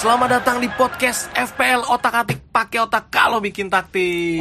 [0.00, 4.40] Selamat datang di podcast FPL Otak Atik pakai otak kalau bikin taktik.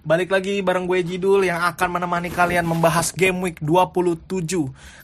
[0.00, 4.24] Balik lagi bareng gue Jidul yang akan menemani kalian membahas Game Week 27.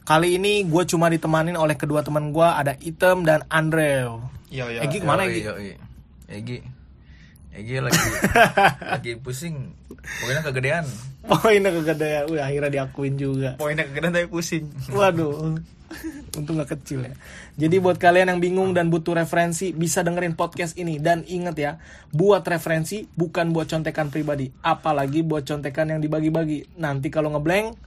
[0.09, 4.33] Kali ini gue cuma ditemanin oleh kedua teman gue ada Item dan Andreo.
[4.49, 4.81] Iya, iya.
[4.89, 5.45] Egi ke mana Egi?
[6.33, 6.59] Egi
[7.53, 8.01] Egi lagi
[8.97, 9.77] lagi pusing
[10.25, 10.89] pokoknya kegedean
[11.25, 13.57] Poinnya kegedean, wih akhirnya diakuin juga.
[13.57, 14.69] Poinnya kegedean tapi pusing.
[14.93, 15.57] Waduh,
[16.39, 17.15] untung gak kecil ya.
[17.55, 20.99] Jadi buat kalian yang bingung dan butuh referensi, bisa dengerin podcast ini.
[20.99, 21.73] Dan inget ya,
[22.11, 24.51] buat referensi bukan buat contekan pribadi.
[24.61, 26.79] Apalagi buat contekan yang dibagi-bagi.
[26.83, 27.79] Nanti kalau ngeblank,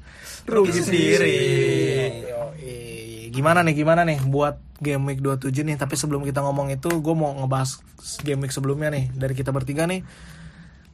[0.47, 1.37] rugi sendiri.
[3.27, 5.77] Gimana nih, gimana nih buat Game Week 27 nih.
[5.77, 7.83] Tapi sebelum kita ngomong itu, gue mau ngebahas
[8.23, 9.11] Game Week sebelumnya nih.
[9.13, 10.01] Dari kita bertiga nih.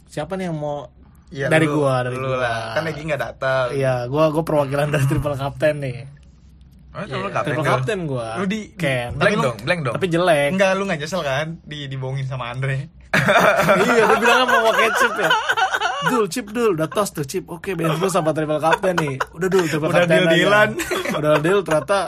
[0.09, 0.89] Siapa nih yang mau...
[1.33, 2.45] Iya, dari lu- gua, dari lu gua.
[2.45, 2.77] lah.
[2.77, 3.73] Kan Egi nggak datang.
[3.73, 5.97] Iya, gua gua perwakilan dari triple captain nih.
[6.93, 7.69] Oh kalau kapten Triple lu.
[7.69, 8.27] captain gua.
[8.37, 9.13] Lu di- Ken.
[9.13, 10.49] blank Tapi dong blank dong Tapi jelek.
[10.51, 12.89] Enggak, lu nggak nyesel kan di dibohongin sama Andre.
[13.85, 15.29] iya, dia bilang mau pakai chip ya.
[16.03, 17.45] Dul, chip dul, udah tos tuh chip.
[17.45, 19.15] Oke, bench lu sama triple captain nih.
[19.31, 20.17] Udah dul, triple Udah captain.
[20.17, 20.25] aja.
[20.27, 20.69] deal-dealan.
[21.13, 21.99] Udah deal ternyata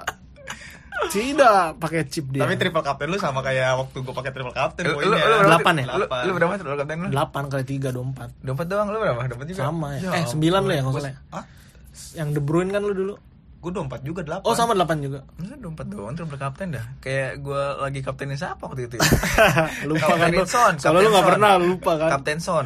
[1.05, 2.43] tidak pakai chip dia.
[2.43, 5.21] Tapi triple captain lu sama kayak waktu gua pakai triple captain lu, lu, poinnya.
[5.21, 5.85] lu berapa Delapan ya?
[5.85, 8.41] lu, lu berapa lu kapten lu 8 kali 3 24.
[8.41, 9.99] dompet doang lu berapa dompet juga Sama ya.
[10.01, 11.07] Ya eh, 9 lu ya kalau salah.
[11.07, 11.17] ya?
[11.31, 11.43] Hah?
[12.15, 13.15] Yang De Bruyne kan lu dulu.
[13.66, 14.45] Gua dompet juga delapan.
[14.45, 15.25] Oh, sama 8 juga.
[15.41, 19.09] Enggak, dompet doang triple kapten dah kayak gua lagi kaptenin siapa waktu itu ya?
[19.89, 22.09] lupa kan Son Kalau lu Kapten nggak pernah lupa kan.
[22.13, 22.66] Kapten Son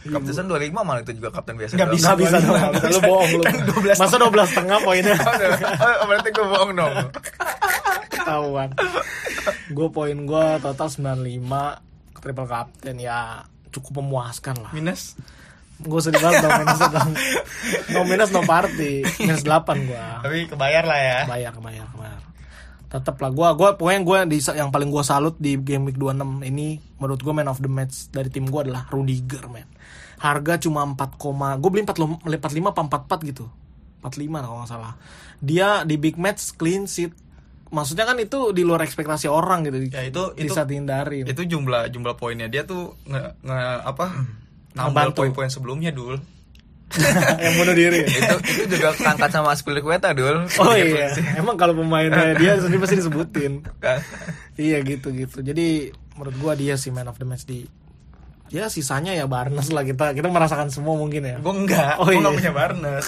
[0.00, 2.00] Kapten Son 25 malah itu juga kapten biasa Nggak doang.
[2.00, 2.10] bisa.
[2.16, 2.56] Bisa dong.
[2.88, 3.42] Lu bohong lu.
[3.52, 5.16] Kan 12 Masa 12 setengah poinnya.
[6.00, 6.94] oh, berarti gua bohong dong
[8.30, 8.70] ketahuan
[9.70, 15.16] gue poin gue total 95 triple captain ya cukup memuaskan lah minus.
[15.80, 17.10] Gue sedih banget dong minus dong.
[17.92, 19.02] No minus no party.
[19.18, 21.18] Minus 8 gue Tapi kebayar lah ya.
[21.26, 22.20] bayar bayar bayar
[22.90, 26.42] tetep lah gue gue pokoknya gue di yang paling gue salut di game week 26
[26.42, 29.70] ini menurut gue man of the match dari tim gue adalah Rudiger man.
[30.18, 30.98] Harga cuma 4,
[31.62, 31.96] gue beli 4,
[32.26, 32.26] 45
[32.66, 33.46] apa 44 gitu.
[34.02, 34.92] 45 lah kalau nggak salah.
[35.38, 37.14] Dia di big match clean sheet.
[37.70, 41.86] Maksudnya kan itu di luar ekspektasi orang gitu Ya itu itu bisa dihindarin itu jumlah
[41.94, 42.50] jumlah poinnya.
[42.50, 44.06] Dia tuh nge, nge- apa
[44.74, 46.20] nambah poin-poin sebelumnya dul.
[47.44, 48.00] Yang bunuh diri.
[48.02, 50.46] Itu itu juga keangkat sama Aspilicueta dul.
[50.58, 51.14] Oh iya.
[51.38, 53.62] Emang kalau pemainnya dia sendiri pasti disebutin.
[54.60, 57.64] Iya gitu gitu jadi menurut gua dia sih man of the match di
[58.52, 59.86] ya sisanya ya Barnes lah.
[59.88, 61.40] Kita kita merasakan semua mungkin ya.
[61.40, 61.96] Gue enggak.
[61.96, 62.20] Oh, gue iya.
[62.20, 63.06] enggak punya Barnes.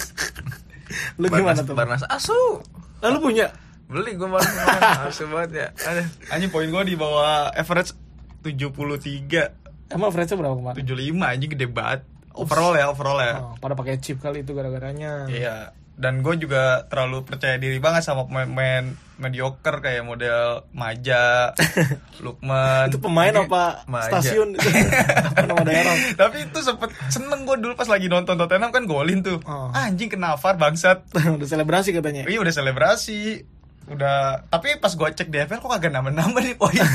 [1.21, 1.77] Lu gimana tuh?
[1.77, 2.65] Barnas asu.
[3.05, 3.53] Lalu punya?
[3.85, 5.13] Beli gue baru kemarin.
[5.13, 5.69] asu banget ya.
[5.77, 6.03] Ada
[6.33, 7.93] anjing poin gue di bawah average
[8.41, 9.62] 73
[9.95, 12.01] emang average berapa kemarin 75 anjing gede banget
[12.33, 16.89] overall ya overall ya oh, pada pakai chip kali itu gara-garanya iya dan gue juga
[16.89, 21.55] terlalu percaya diri banget sama pemain-pemain mediocre kayak model Maja,
[22.25, 22.91] Lukman.
[22.91, 24.19] itu pemain apa Maja.
[24.19, 24.59] stasiun
[25.31, 29.23] apa nama daerah Tapi itu sempet seneng gue dulu pas lagi nonton Tottenham kan golin
[29.23, 29.39] tuh.
[29.47, 29.71] Oh.
[29.71, 31.07] Anjing kena VAR bangsat.
[31.39, 33.47] udah selebrasi katanya Iya udah selebrasi.
[33.83, 36.87] Udah tapi pas gue cek di FPL kok kagak nambah-nambah nih poinnya.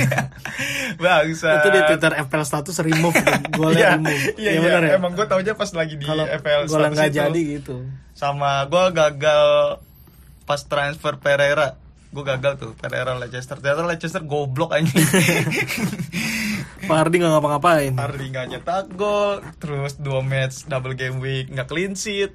[1.03, 1.59] Bangsat.
[1.59, 3.15] itu di Twitter FPL status remove
[3.51, 4.61] golnya Iya, remove iya, Ya iya.
[4.63, 7.11] benar ya Emang gue taunya pas lagi di kalau FPL status itu.
[7.13, 7.75] jadi gitu
[8.11, 9.49] Sama gue gagal
[10.43, 11.75] pas transfer Pereira.
[12.07, 13.59] Gue gagal tuh Pereira Leicester.
[13.59, 14.95] Ternyata Leicester goblok anjing.
[16.87, 21.67] Pak Hardi nggak ngapa-ngapain Hardy nggak nyetak gol, terus dua match double game week nggak
[21.67, 22.31] clean sheet.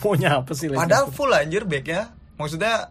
[0.00, 2.10] maunya apa sih Padahal full anjir back ya.
[2.34, 2.90] Maksudnya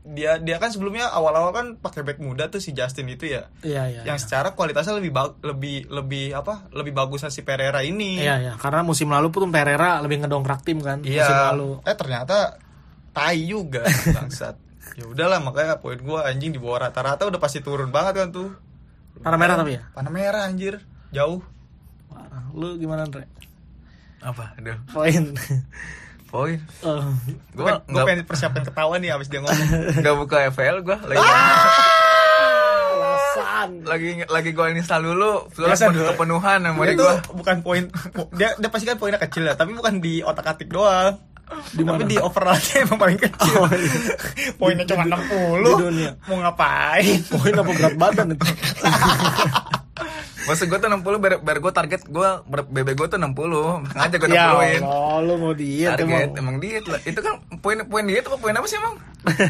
[0.00, 3.52] dia dia kan sebelumnya awal-awal kan pakai back muda tuh si Justin itu ya.
[3.60, 5.12] iya iya yang secara kualitasnya lebih
[5.44, 6.72] lebih lebih apa?
[6.72, 8.16] Lebih bagus si Pereira ini.
[8.18, 11.52] Iya ya, karena musim lalu pun Pereira lebih ngedongkrak tim kan musim Iya.
[11.52, 11.84] lalu.
[11.84, 12.56] Eh ternyata
[13.12, 14.56] tai juga bangsat.
[14.98, 18.50] ya udahlah makanya poin gua anjing di bawah rata-rata udah pasti turun banget kan tuh.
[19.20, 19.84] Panah merah tapi ya.
[19.92, 20.80] Panah merah anjir.
[21.12, 21.44] Jauh.
[22.56, 23.28] Lu gimana Andre?
[24.20, 25.32] apa aduh Poin.
[26.30, 27.04] poin Eh,
[27.52, 29.68] Gue gue gue pengen persiapkan ketawa nih abis dia ngomong.
[30.00, 31.18] nggak buka FPL gue lagi
[32.90, 33.68] alasan.
[33.84, 34.66] lagi lagi gue
[35.00, 36.06] dulu terus Biasa, Dul.
[36.08, 37.82] kepenuhan sama dia itu gue bukan poin
[38.32, 41.18] dia dia pasti kan poinnya kecil ya tapi bukan di otak atik doang
[41.68, 43.90] Di tapi di overallnya emang paling kecil Oh, iya.
[44.60, 46.10] poinnya cuma Di 60 dunia.
[46.24, 48.44] mau ngapain Poin apa berat badan itu?
[50.44, 54.28] maksud gue tuh 60 biar, biar gue target gue BB gue tuh 60 sengaja gue
[54.30, 56.40] ya 60in Allah, lu mau diet target emang.
[56.40, 58.94] emang diet lah itu kan poin poin diet apa poin apa sih emang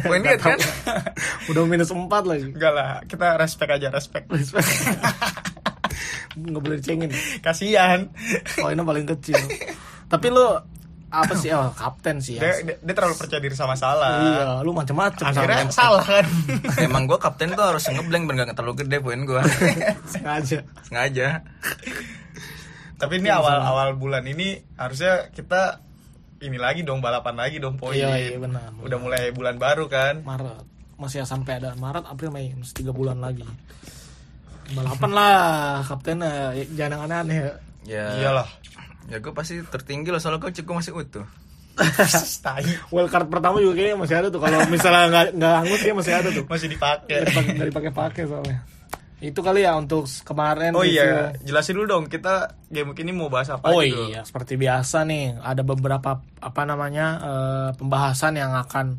[0.02, 0.58] poin diet kan
[1.50, 2.46] Udah minus 4 lagi.
[2.50, 4.66] enggak lah kita respect aja respect Respect.
[6.40, 7.10] Nggak boleh dicengin.
[7.42, 8.06] kasihan
[8.54, 9.37] Poinnya paling kecil.
[10.06, 10.46] Tapi lu
[11.11, 11.51] apa sih?
[11.51, 14.23] Oh kapten sih ya Dia, dia, dia terlalu percaya diri sama salah.
[14.23, 16.27] iya lu macem-macem Akhirnya sama salah kan.
[16.87, 19.43] Emang gue kapten tuh harus ngeblank biar gak terlalu gede poin gue
[20.12, 20.59] sengaja.
[20.87, 21.43] Sengaja.
[22.95, 25.81] Tapi ini awal-awal bulan ini harusnya kita
[26.41, 27.97] ini lagi dong balapan lagi dong poin.
[27.97, 30.25] Iya, iya, benar, Udah mulai bulan baru kan.
[30.25, 30.65] Maret.
[30.97, 32.53] Masih ya sampai ada Maret April Mei.
[32.55, 33.45] Masih tiga bulan lagi.
[34.71, 36.55] Balapan lah kaptennya.
[36.77, 37.37] Jangan aneh-aneh.
[37.41, 37.53] Ya
[37.89, 38.49] Ya Iyalah.
[39.11, 41.27] Ya gue pasti tertinggi loh soalnya gue gue masih utuh
[42.45, 42.62] Tai.
[42.93, 46.29] wildcard pertama juga kayaknya masih ada tuh kalau misalnya nggak nggak hangus ya masih ada
[46.29, 47.25] tuh Masih dipakai.
[47.57, 48.59] dari pakai pakai soalnya
[49.21, 53.53] itu kali ya untuk kemarin Oh iya, jelasin dulu dong kita game ini mau bahas
[53.53, 54.09] apa Oh gitu.
[54.09, 58.97] iya, seperti biasa nih, ada beberapa apa namanya eh, pembahasan yang akan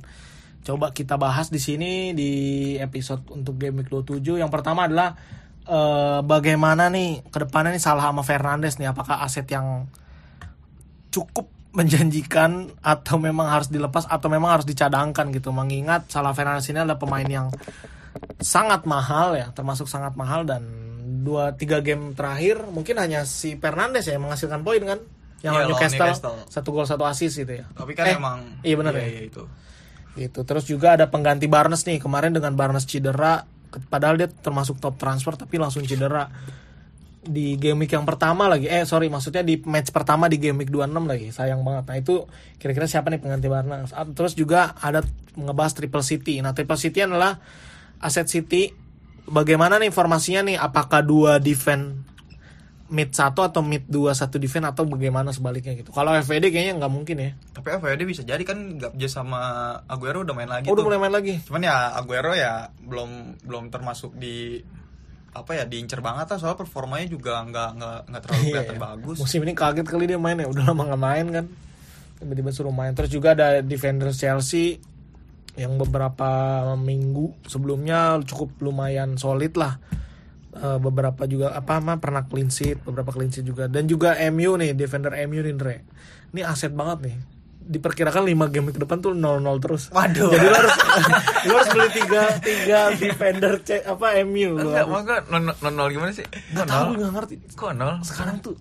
[0.62, 2.32] coba kita bahas di sini di
[2.78, 4.22] episode untuk Game Week 27.
[4.38, 5.18] Yang pertama adalah
[5.66, 9.90] eh, bagaimana nih ke depannya nih salah sama Fernandes nih, apakah aset yang
[11.12, 15.52] cukup menjanjikan atau memang harus dilepas atau memang harus dicadangkan gitu.
[15.52, 17.48] Mengingat salah Fernandes ini adalah pemain yang
[18.42, 20.64] sangat mahal ya, termasuk sangat mahal dan
[21.22, 25.00] dua tiga game terakhir mungkin hanya si Fernandes ya yang menghasilkan poin kan,
[25.46, 26.38] yang Iya, lawan lawan Newcastle, Newcastle.
[26.52, 27.66] satu gol satu assist gitu ya.
[27.72, 29.06] Tapi kan Eh, emang iya benar ya.
[29.08, 29.44] iya, itu.
[30.12, 30.40] Gitu.
[30.44, 33.48] Terus juga ada pengganti Barnes nih kemarin dengan Barnes cedera,
[33.88, 36.28] padahal dia termasuk top transfer tapi langsung cedera
[37.22, 38.66] di game week yang pertama lagi.
[38.66, 41.28] Eh sorry maksudnya di match pertama di game week 26 lagi.
[41.30, 41.86] Sayang banget.
[41.86, 42.16] Nah itu
[42.58, 43.94] kira-kira siapa nih pengganti Barnes?
[43.94, 46.42] Ah, Terus juga ada ngebahas Triple City.
[46.42, 47.38] Nah Triple City adalah
[47.98, 48.74] aset City.
[49.24, 50.58] Bagaimana nih informasinya nih?
[50.58, 52.10] Apakah dua defense
[52.92, 55.94] mid satu atau mid dua satu defense atau bagaimana sebaliknya gitu?
[55.94, 57.32] Kalau FVD kayaknya nggak mungkin ya.
[57.54, 59.40] Tapi FWD bisa jadi kan Gabja sama
[59.88, 60.88] Aguero udah main lagi Oh, udah tuh.
[60.90, 61.40] mulai main lagi.
[61.48, 64.60] Cuman ya Aguero ya belum belum termasuk di
[65.32, 68.84] apa ya diincer banget lah soal performanya juga nggak nggak nggak terlalu Iya, kelihatan iya.
[68.84, 69.18] bagus.
[69.24, 71.46] Musim ini kaget kali dia main ya, udah lama nggak main kan.
[72.20, 72.92] Tiba-tiba suruh main.
[72.92, 74.76] Terus juga ada defender Chelsea
[75.56, 76.30] yang beberapa
[76.76, 79.80] minggu sebelumnya cukup lumayan solid lah.
[80.52, 83.72] Eh, beberapa juga apa mah pernah clean sheet, beberapa clean sheet juga.
[83.72, 85.56] Dan juga MU nih, defender MU nih.
[86.36, 87.16] Ini aset banget nih.
[87.62, 89.84] Diperkirakan 5 game ke depan tuh 0-0 terus.
[89.90, 90.30] Waduh.
[90.34, 90.76] Jadi lo harus
[91.48, 94.70] lo harus beli tiga tiga defender C, apa MU lo.
[94.74, 96.26] Enggak, mau gak nol, nol, nol gimana sih?
[96.26, 96.98] Gak Kok tahu nol?
[97.00, 97.36] nggak ngerti.
[97.54, 97.96] Kok nol?
[98.04, 98.56] Sekarang tuh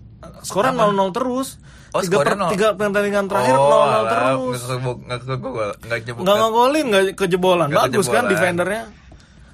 [0.45, 1.49] skornya 0-0 terus.
[1.91, 2.49] Oh, tiga, nol.
[2.55, 4.59] tiga pertandingan terakhir 0-0 alah, terus.
[4.63, 6.21] Nggak ke nggak ke gol, nggak jebuk.
[6.23, 7.67] Nggak ngegolin, nggak kejebolan.
[7.67, 8.83] Bagus kan defendernya.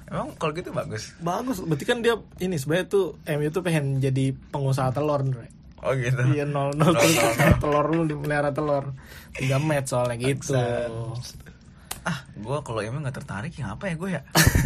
[0.08, 1.12] Emang kalau gitu bagus.
[1.20, 1.60] Bagus.
[1.60, 5.57] Berarti kan dia ini sebenarnya tuh MU tuh pengen jadi pengusaha telur, Andre.
[5.82, 6.22] Oh gitu.
[6.34, 7.14] Iya 0-0 terus
[7.62, 8.90] telur lu dimelihara telur.
[9.34, 10.58] Tiga match soalnya gitu.
[12.02, 14.22] Ah, gua kalau MU nggak tertarik ya apa ya gue ya?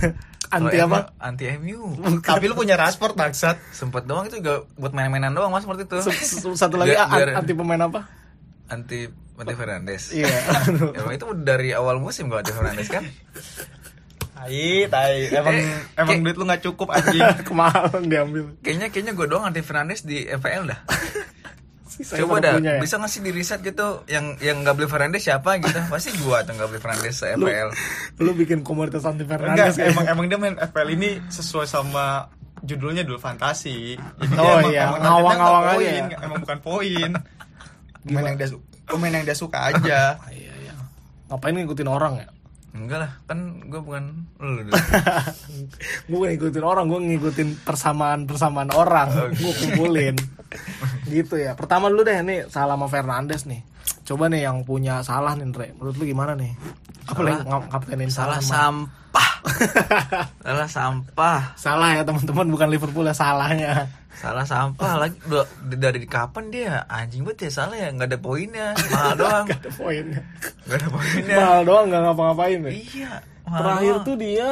[0.56, 1.16] Anti apa?
[1.16, 1.96] Anti MU.
[2.20, 3.56] Tapi lu punya Rashford maksud.
[3.72, 5.98] Sempet doang itu juga buat main-mainan doang mas seperti itu.
[6.52, 8.22] Satu lagi anti pemain apa?
[8.72, 9.04] anti
[9.36, 10.16] anti Fernandes.
[10.16, 10.32] Iya.
[10.96, 13.04] Emang itu dari awal musim gak anti Fernandes kan?
[14.42, 15.14] Tai, tai.
[15.30, 17.22] Emang Eh, emang kayak- duit lu nggak cukup anjing.
[17.48, 18.42] Kemarin diambil.
[18.58, 20.80] Kayaknya kayaknya gue doang anti Fernandes di FPL dah.
[22.02, 22.80] Coba dah, punya ya?
[22.80, 25.76] bisa ngasih di riset gitu yang yang nggak beli Fernandes siapa gitu.
[25.86, 27.68] Pasti gua tuh nggak beli Fernandes se Lu, FPL.
[28.18, 29.92] lu bikin komunitas anti Enggak, Fernandes ya?
[29.92, 32.32] emang emang dia main FPL ini sesuai sama
[32.64, 34.00] judulnya dulu fantasi.
[34.00, 36.18] Jadi Oh iya, ngawang-ngawang aja poin, ya?
[36.24, 37.10] Emang bukan poin.
[38.02, 38.48] Pemain yang dia
[38.82, 40.16] pemain yang dia suka aja.
[40.32, 40.74] Iya iya.
[41.28, 42.28] Ngapain ngikutin orang ya?
[42.72, 44.04] Enggak lah, kan gue bukan
[44.40, 44.72] lu
[46.08, 50.16] gue ngikutin orang, gue ngikutin persamaan-persamaan orang, gue kumpulin.
[51.06, 51.52] gitu ya.
[51.52, 53.60] Pertama dulu deh nih salah sama Fernandes nih.
[54.02, 55.66] Coba nih yang punya salah nih, Andre.
[55.74, 56.52] Menurut lu gimana nih?
[57.04, 59.30] Apa yang ngap- kaptenin Salah sama- sampah.
[60.44, 61.40] Salah sampah.
[61.54, 63.90] Salah ya teman-teman, bukan Liverpool ya salahnya.
[64.12, 68.70] Salah sampah lagi Udah- dari kapan dia anjing banget ya salah ya nggak ada poinnya
[68.86, 70.20] mahal doang Gak ada poinnya.
[70.62, 72.70] nggak ada poinnya Mahal doang gak ngapa-ngapain ya.
[72.70, 74.04] iya mahal Terakhir doang.
[74.04, 74.48] tuh dia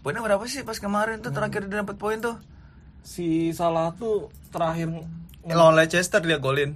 [0.00, 2.40] poinnya berapa sih pas kemarin tuh terakhir dia dapat poin tuh
[3.00, 4.90] si salah tuh terakhir
[5.44, 6.74] Lawan Leicester dia golin.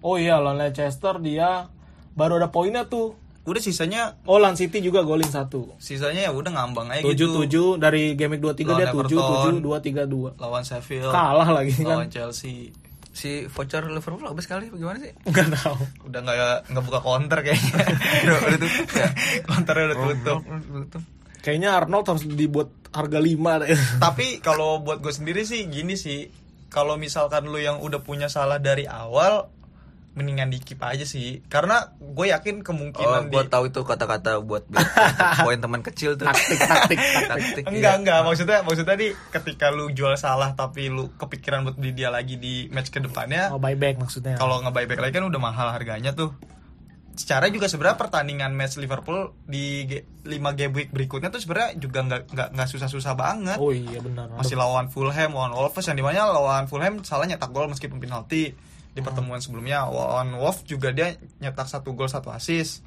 [0.00, 1.66] Oh iya lawan Leicester dia
[2.12, 3.18] baru ada poinnya tuh.
[3.42, 5.74] Udah sisanya Oh Lan City juga golin satu.
[5.76, 7.38] sisanya ya udah ngambang aja tujuh gitu.
[7.42, 11.10] tujuh dari game week dua tiga dia Lawan tujuh tujuh dua tiga dua Lawan Sheffield.
[11.10, 12.70] kalah lagi Lawan kan Chelsea.
[13.12, 16.36] si voucher Liverpool habis kali bagaimana sih nggak tahu Udah nggak
[16.70, 17.82] nggak buka counter kayaknya.
[18.24, 19.08] udah, udah tutup ya
[19.42, 20.40] Counternya udah tutup.
[20.40, 21.02] Oh, udah tutup
[21.38, 26.30] kayaknya Arnold harus dibuat harga lima deh Tapi kalau buat gue sendiri sih gini sih,
[26.68, 29.50] kalau misalkan lu yang udah punya salah dari awal,
[30.12, 31.40] mendingan dikip aja sih.
[31.48, 34.68] Karena gue yakin oh kemungkinan gua di tahu itu kata-kata buat
[35.46, 36.28] poin teman kecil tuh.
[36.28, 37.28] Taktik taktik taktik.
[37.32, 38.00] Taktik enggak iya.
[38.00, 42.36] enggak maksudnya maksudnya nih ketika lu jual salah tapi lu kepikiran buat beli dia lagi
[42.36, 44.36] di match ke depannya oh buyback maksudnya.
[44.36, 46.36] kalau nge buyback lagi kan udah mahal harganya tuh.
[47.12, 52.22] Secara juga sebenarnya pertandingan match Liverpool di 5 game week berikutnya tuh sebenarnya juga nggak
[52.32, 53.60] nggak nggak susah-susah banget.
[53.60, 54.32] Oh iya benar.
[54.32, 58.56] masih lawan Fulham, lawan Wolves yang di mana lawan Fulham salah nyetak gol meskipun penalti
[58.92, 59.06] di Hmm.
[59.06, 62.84] pertemuan sebelumnya lawan Wolves juga dia nyetak satu gol satu assist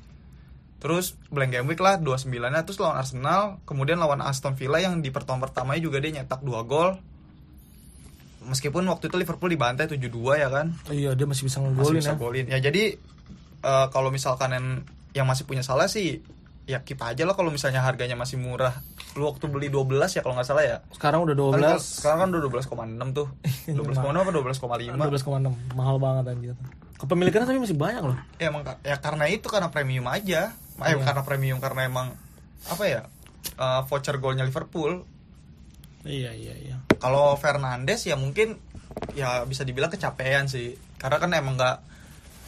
[0.78, 5.00] terus blank game week lah 29 nya terus lawan Arsenal kemudian lawan Aston Villa yang
[5.00, 7.02] di pertemuan pertamanya juga dia nyetak dua gol
[8.46, 12.14] meskipun waktu itu Liverpool dibantai 7-2 ya kan Iya dia masih bisa masih ngegolin bisa
[12.14, 12.18] ya.
[12.18, 12.84] golin ya jadi
[13.64, 14.68] eh, kalau misalkan yang,
[15.16, 16.22] yang masih punya salah sih
[16.66, 18.74] ya keep aja lah kalau misalnya harganya masih murah
[19.14, 21.78] lu waktu beli 12 ya kalau nggak salah ya Sekarang udah Kan 12.
[21.78, 23.28] sekarang kan udah 12,6 tuh
[23.70, 26.56] 12,6 apa 12,5 12,6 mahal banget anjir.
[26.96, 28.18] Kepemilikannya tapi masih banyak loh.
[28.36, 31.00] ya emang ya karena itu karena premium aja eh Iya.
[31.02, 32.12] karena premium karena emang
[32.66, 33.02] apa ya
[33.56, 35.06] eh, voucher golnya Liverpool
[36.02, 36.76] Iya iya iya.
[36.98, 38.58] kalau Fernandes ya mungkin
[39.14, 41.78] ya bisa dibilang kecapean sih karena kan emang nggak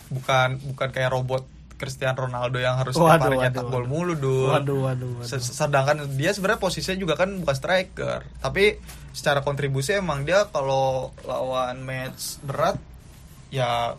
[0.09, 1.43] bukan bukan kayak robot
[1.77, 5.23] Cristiano Ronaldo yang harus Waduh, waduh, nyetak gol mulu dul Waduh waduh waduh.
[5.23, 11.09] Se- sedangkan dia sebenarnya posisinya juga kan bukan striker tapi secara kontribusi emang dia kalau
[11.21, 12.75] lawan match berat
[13.47, 13.93] ya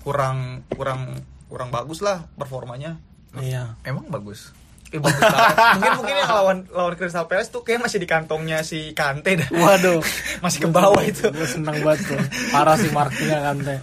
[0.00, 2.98] kurang kurang kurang bagus lah performanya
[3.30, 3.78] Iya.
[3.80, 4.50] Emang bagus.
[4.90, 5.54] Eh, bagus banget.
[5.78, 9.48] mungkin mungkin yang lawan lawan Crystal Palace tuh kayak masih di kantongnya si Kante dah
[9.48, 10.02] Waduh.
[10.44, 12.18] masih ke bawah itu Gue senang banget tuh.
[12.50, 13.80] Parah sih markingnya kan teh.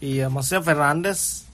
[0.00, 1.46] Iya, maksudnya Fernandes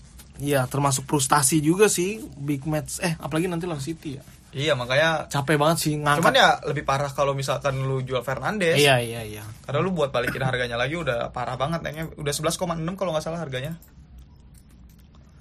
[0.42, 2.98] Iya, termasuk frustasi juga sih big match.
[2.98, 4.24] Eh, apalagi nanti lawan City ya.
[4.54, 6.22] iya makanya Capek banget sih ngangkat.
[6.22, 9.42] cuman ya lebih parah kalau misalkan lu jual Fernandes Iya, iya, iya.
[9.66, 12.62] karena lu buat balikin harganya lagi udah parah banget kayaknya udah 11,6
[12.94, 13.74] kalau nggak salah harganya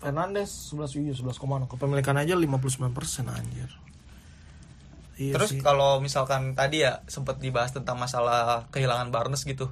[0.01, 1.63] Fernandes 11 iya 11 ke mana?
[1.69, 2.89] Kepemilikan aja 59%
[3.29, 3.69] anjir.
[5.15, 9.71] Iya Terus kalau misalkan tadi ya sempat dibahas tentang masalah kehilangan Barnes gitu.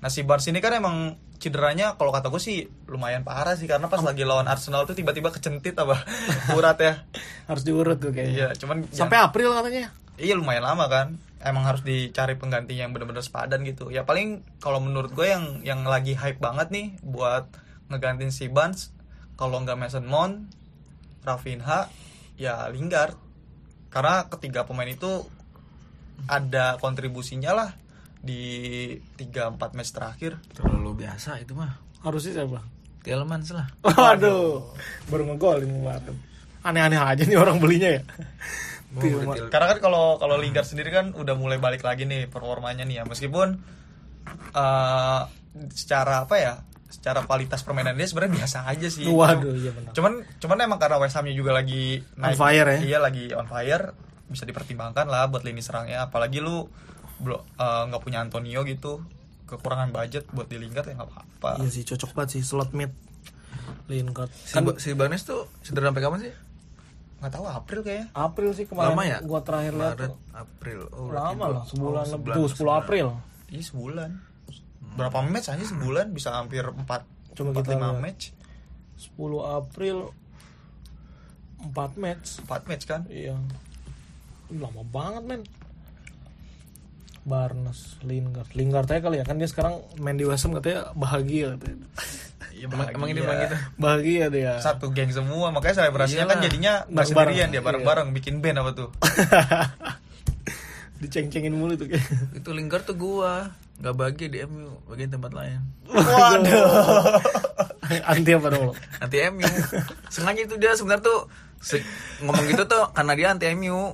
[0.00, 0.96] Nah si Barnes ini kan emang
[1.36, 5.28] cederanya kalau kata gue sih lumayan parah sih karena pas lagi lawan Arsenal tuh tiba-tiba
[5.28, 6.04] kecentit apa
[6.56, 7.04] urat ya.
[7.44, 8.32] harus diurut tuh kayaknya.
[8.32, 9.92] Iya, cuman Sampai yang- April katanya.
[10.16, 11.16] iya lumayan lama kan.
[11.40, 13.88] Emang harus dicari pengganti yang benar-benar sepadan gitu.
[13.88, 17.48] Ya paling kalau menurut gue yang yang lagi hype banget nih buat
[17.88, 18.92] ngegantiin si Barnes
[19.34, 20.52] kalau nggak Mason Mount,
[21.20, 21.88] Rafinha,
[22.36, 23.16] ya Lingard.
[23.88, 25.24] Karena ketiga pemain itu
[26.28, 27.70] ada kontribusinya lah
[28.20, 30.36] di 3 4 match terakhir.
[30.52, 31.80] Terlalu biasa itu mah.
[32.04, 32.60] Harusnya siapa?
[33.00, 33.66] Tielemans lah.
[33.80, 34.76] Waduh,
[35.08, 36.16] baru ngegolin kemarin.
[36.60, 38.02] Aneh-aneh aja nih orang belinya ya.
[39.48, 43.04] Karena kan kalau kalau Lingard sendiri kan udah mulai balik lagi nih performanya nih ya.
[43.08, 43.56] Meskipun
[44.52, 45.22] eh
[45.72, 46.54] secara apa ya?
[46.90, 49.08] Secara kualitas permainan dia sebenarnya biasa aja sih.
[49.08, 49.96] Waduh, iya benar.
[49.96, 52.78] Cuman cuman emang karena West Hamnya juga lagi On fire ya?
[52.84, 53.96] Iya, lagi on fire.
[54.28, 56.04] Bisa dipertimbangkan lah buat lini serangnya.
[56.10, 56.68] Apalagi lu
[57.20, 59.04] belum eh, nggak punya Antonio gitu.
[59.46, 61.50] Kekurangan budget buat di Lingard ya nggak apa-apa.
[61.62, 62.90] Iya sih cocok banget sih slot mid.
[63.90, 64.30] Lingard.
[64.30, 66.34] Si, Kan si Barnes tuh cedera sampai kapan sih?
[67.20, 68.06] Nggak tahu April kayaknya.
[68.14, 68.94] April sih kemarin.
[68.94, 69.18] Lama ya?
[69.20, 69.96] Gua terakhir lihat.
[70.32, 70.80] April.
[70.94, 72.32] Oh, Lama lah, sebulan oh, lebih.
[72.32, 73.06] Tuh 10 April.
[73.50, 74.10] Iya sebulan.
[74.94, 76.86] Berapa match aja sebulan bisa hampir 4
[77.34, 77.98] Coba 4 kita 5 lihat.
[77.98, 78.22] match.
[78.96, 79.96] 10 April
[81.60, 82.26] 4 match.
[82.46, 83.02] 4 match kan?
[83.10, 83.36] Iya.
[84.54, 85.42] Lama banget men.
[87.20, 91.52] Barnes, Lingard, Lingard aja kali ya kan dia sekarang main di West Ham katanya bahagia
[91.56, 91.86] katanya.
[92.50, 93.56] Iya, Emang, emang ini emang gitu.
[93.80, 94.52] Bahagia dia.
[94.60, 96.44] Satu geng semua, makanya selebrasinya kan Iyalah.
[96.44, 98.88] jadinya nggak sendirian dia bareng-bareng bikin band apa tuh.
[101.00, 102.04] Diceng-cengin mulu tuh kayak.
[102.36, 103.48] Itu Lingard tuh gua
[103.80, 105.60] nggak bagi di MU, bagi tempat lain.
[105.88, 106.68] Waduh.
[108.12, 108.76] Anti apa dong?
[109.00, 109.40] Anti MU.
[110.12, 111.18] Sengaja itu dia sebenarnya tuh
[111.60, 111.84] se-
[112.18, 113.92] ngomong gitu tuh karena dia anti MU.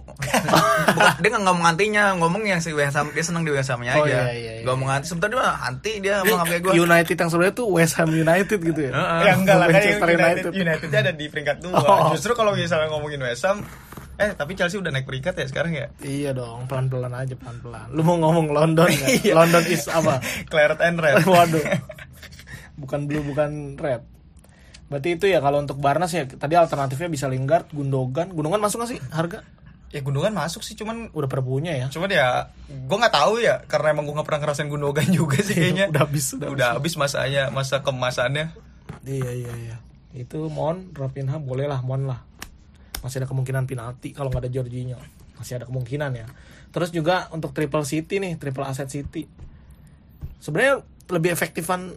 [0.87, 3.99] Bukan, dia nggak ngomong antinya, ngomong yang si West Ham dia seneng di West Hamnya
[3.99, 4.31] Oh, aja.
[4.31, 4.63] iya, iya, iya.
[4.63, 6.73] Gak ngomong anti, sebentar dia anti dia ngomong kayak gua.
[6.75, 8.93] United yang sebenarnya tuh West Ham United gitu ya.
[8.93, 9.21] Heeh.
[9.21, 10.53] ya enggak lah kayak Manchester United, United.
[10.57, 11.77] United ada di peringkat dua.
[11.77, 12.09] Oh.
[12.11, 13.67] Justru kalau misalnya ngomongin West Ham,
[14.17, 15.87] eh tapi Chelsea udah naik peringkat ya sekarang ya.
[16.01, 17.91] Iya dong, pelan-pelan aja pelan-pelan.
[17.91, 19.11] Lu mau ngomong London nggak?
[19.23, 19.35] Iya.
[19.35, 20.23] London is apa?
[20.47, 21.27] Claret and Red.
[21.29, 21.67] Waduh.
[22.77, 24.05] Bukan blue, bukan red.
[24.87, 28.31] Berarti itu ya kalau untuk Barnes ya tadi alternatifnya bisa Lingard, Gundogan.
[28.31, 29.43] Gundogan masuk gak sih harga?
[29.87, 31.87] ya Gundogan masuk sih cuman Udah pada punya ya.
[31.87, 35.55] cuman ya gue nggak tahu ya karena emang gue nggak pernah ngerasain Gundogan juga sih
[35.63, 35.89] kayaknya.
[35.95, 38.53] Udah habis, udah udah habis masanya masa kemasannya.
[39.07, 39.77] Iya iya iya.
[40.17, 42.21] Itu Mon, Rafinha boleh lah Mon lah.
[43.01, 44.99] Masih ada kemungkinan penalti kalau nggak ada Jorginho.
[45.39, 46.27] Masih ada kemungkinan ya.
[46.75, 49.31] Terus juga untuk triple City nih, triple aset City.
[50.43, 51.95] Sebenarnya lebih efektifan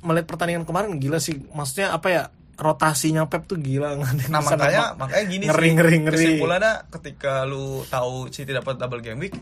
[0.00, 1.40] melihat pertandingan kemarin gila sih.
[1.50, 2.22] Maksudnya apa ya?
[2.54, 3.96] Rotasinya Pep tuh gila
[4.28, 6.16] Nah makanya makanya gini ngeri sih ngeri ngeri.
[6.36, 9.32] kesimpulannya ketika lu tahu City dapat double game week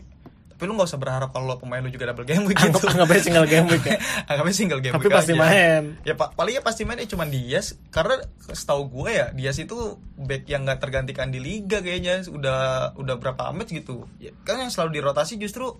[0.49, 3.19] tapi lu nggak usah berharap kalau pemain lu juga double game week gitu anggap aja
[3.21, 3.95] single game week ya.
[4.31, 5.39] anggapnya single game Tapi week pasti aja.
[5.39, 5.83] main.
[6.03, 9.77] ya pak palingnya pasti main ya cuman Dias karena setahu gue ya Dias itu
[10.15, 12.59] back yang nggak tergantikan di liga kayaknya udah
[12.95, 15.75] udah berapa match gitu ya, kan yang selalu dirotasi justru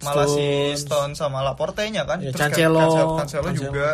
[0.00, 0.42] malah si
[0.74, 0.78] Stones.
[0.80, 2.50] Stone sama Laporte-nya kan Ya, Terus.
[2.50, 3.62] Cancelo, Cancelo Cancelo.
[3.62, 3.88] juga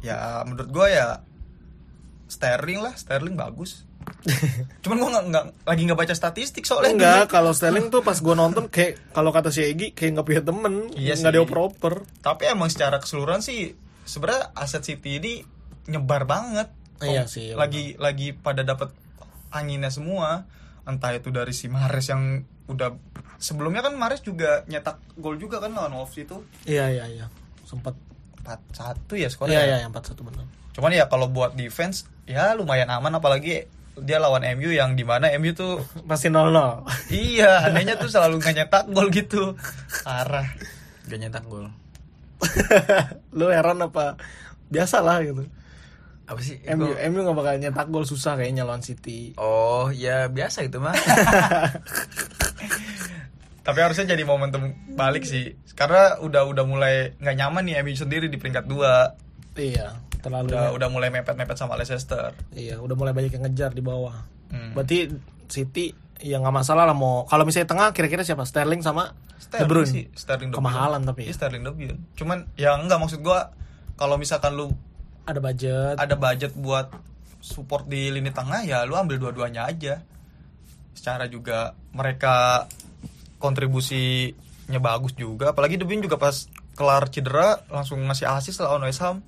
[0.00, 1.20] ya menurut gue ya
[2.26, 3.84] Sterling lah Sterling bagus
[4.82, 8.34] cuman gue nggak nggak lagi nggak baca statistik soalnya Enggak, kalau Sterling tuh pas gue
[8.34, 11.36] nonton kayak kalau kata si Egi kayak nggak punya temen, Iya nggak sih.
[11.36, 11.94] dioper-oper.
[12.20, 15.32] tapi emang secara keseluruhan sih sebenarnya aset City ini
[15.86, 18.92] nyebar banget Iya sih, iya lagi lagi pada dapat
[19.48, 20.44] anginnya semua
[20.84, 22.92] entah itu dari si Mares yang udah
[23.36, 27.26] sebelumnya kan Mares juga nyetak gol juga kan lawan Wolves itu Iya iya iya,
[27.64, 27.96] sempat.
[28.42, 30.44] 4-1 ya skornya Iya iya yang 4-1 benar.
[30.70, 33.66] cuman ya kalau buat defense ya lumayan aman apalagi
[33.96, 37.10] dia lawan MU yang di mana MU tuh Pasti 0-0.
[37.10, 39.54] iya anehnya tuh selalu nggak nyetak gol gitu
[40.00, 40.46] parah
[41.02, 41.66] Gak nyetak gol.
[43.34, 44.14] Lu heran apa?
[44.68, 45.42] Biasalah gitu.
[46.24, 46.62] Apa sih?
[46.70, 49.34] MU Gua- MU nggak bakal nyetak gol susah kayaknya lawan City.
[49.34, 50.94] Oh, ya biasa gitu mah.
[53.60, 58.26] tapi harusnya jadi momentum balik sih karena udah udah mulai nggak nyaman nih MU sendiri
[58.26, 59.12] di peringkat dua
[59.52, 60.48] Iya, terlalu.
[60.48, 64.24] udah udah mulai mepet-mepet sama Leicester Iya, udah mulai banyak yang ngejar di bawah.
[64.48, 64.72] Hmm.
[64.72, 65.10] Berarti
[65.46, 68.42] City ya nggak masalah lah mau kalau misalnya tengah kira-kira siapa?
[68.42, 69.88] Sterling sama De Sterling Bruyne.
[69.88, 70.60] sih Sterling De Bruyne.
[70.60, 71.34] Kemahalan tapi Iya, ya.
[71.34, 71.98] Sterling De Bruyne.
[72.14, 73.52] cuman ya enggak maksud gua
[73.94, 74.72] kalau misalkan lu
[75.22, 75.96] ada budget.
[75.96, 76.88] ada budget buat
[77.38, 80.00] support di lini tengah ya lu ambil dua-duanya aja
[80.92, 82.64] secara juga mereka
[83.40, 85.50] kontribusinya bagus juga.
[85.50, 89.24] Apalagi De Bruyne juga pas kelar cedera langsung ngasih asis lawan West Ham.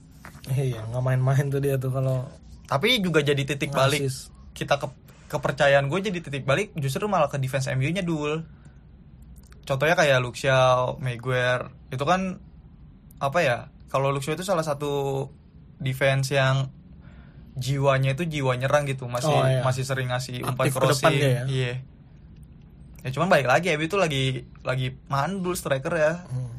[0.47, 2.29] Iya, nggak main-main tuh dia tuh kalau
[2.69, 4.05] tapi juga jadi titik balik.
[4.07, 4.29] Asis.
[4.53, 4.85] kita ke
[5.33, 8.45] kepercayaan gue jadi titik balik justru malah ke defense MU-nya dul.
[9.65, 11.73] Contohnya kayak Luxiao, Maguire.
[11.89, 12.37] Itu kan
[13.17, 13.57] apa ya
[13.89, 15.25] kalau Luxiao itu salah satu
[15.81, 16.69] defense yang
[17.55, 19.09] jiwanya itu jiwa nyerang gitu.
[19.09, 19.61] Masih Oh, iya.
[19.65, 21.17] masih sering ngasih umpan Aktif crossing.
[21.17, 21.45] ya?
[21.49, 21.73] iya
[23.03, 24.25] ya cuman balik lagi MU itu lagi
[24.63, 26.51] lagi mandul striker ya Hmm.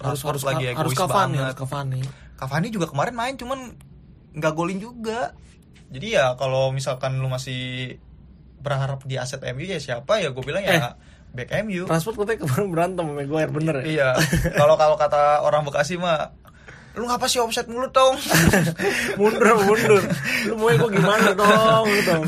[0.00, 2.00] harus harus lagi harus egois Cavani, banget harus Cavani.
[2.34, 3.76] Cavani juga kemarin main cuman
[4.32, 5.36] nggak golin juga.
[5.90, 7.98] Jadi ya kalau misalkan lu masih
[8.58, 10.72] berharap di aset MU ya siapa ya gue bilang Eh.
[10.72, 10.96] ya
[11.30, 11.84] back MU.
[11.84, 13.84] Rashford katanya kemarin berantem sama Maguire bener ya?
[13.84, 14.08] Iya.
[14.54, 16.32] Kalau kalau kata orang Bekasi mah
[16.90, 18.16] lu ngapa sih offset mulut dong?
[19.20, 20.02] mundur mundur.
[20.48, 22.14] Lu mau gue gimana dong gitu.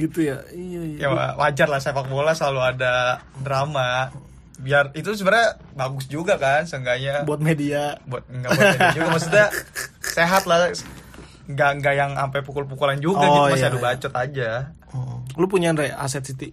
[0.00, 0.40] Gitu ya.
[0.48, 0.98] Iya iya.
[0.98, 2.94] ya wa- wajar lah sepak bola selalu ada
[3.36, 4.08] drama.
[4.56, 7.96] Biar itu sebenarnya bagus juga kan seenggaknya Buat media.
[8.04, 9.46] buat nggak buat ini juga maksudnya
[10.02, 10.68] sehat lah
[11.46, 13.84] nggak nggak yang sampai pukul-pukulan juga Oh, gitu masih iya, adu iya.
[13.86, 14.50] bacot aja
[14.90, 15.22] Oh.
[15.34, 16.50] Lu punya Andre aset City?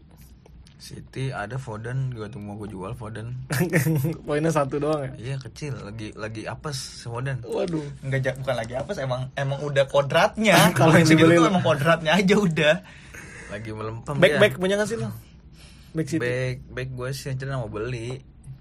[0.77, 3.33] City ada Foden juga tuh mau gue jual Foden.
[4.23, 5.11] Poinnya satu doang ya?
[5.17, 7.41] Iya kecil lagi lagi apes si Foden.
[7.41, 7.81] Waduh.
[7.99, 11.49] nggak bukan lagi apa emang emang udah kodratnya Kalau yang dibeli lo.
[11.49, 12.75] emang kodratnya aja udah
[13.49, 14.39] Lagi melempem Back dia.
[14.39, 15.09] back punya gak sih lo?
[15.91, 16.19] Back City.
[16.19, 18.19] Back back gue sih rencana mau beli.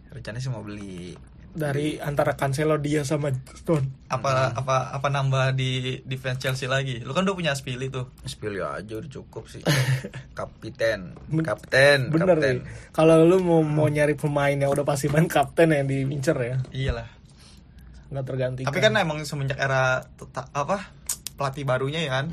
[0.08, 1.12] Rencananya sih mau beli.
[1.50, 4.04] Dari antara Cancelo dia sama Stone.
[4.06, 5.72] apa apa apa nambah di
[6.02, 9.64] defense Chelsea lagi lu kan udah punya Spili tuh Spilio aja udah cukup sih.
[10.36, 12.54] Kapten, kapten, Bener kapten.
[12.54, 12.92] nih.
[12.92, 17.08] Kalau lu mau mau nyari pemain yang udah pasti main kapten yang diincer ya, iyalah
[18.06, 18.68] nggak tergantikan.
[18.68, 20.92] tapi kan emang semenjak era teta- apa
[21.34, 22.30] pelatih barunya ya kan